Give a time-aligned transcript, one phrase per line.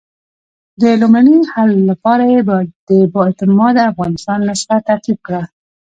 [0.81, 2.39] د لومړني حل لپاره یې
[2.89, 5.41] د با اعتماده افغانستان نسخه ترتیب کړه.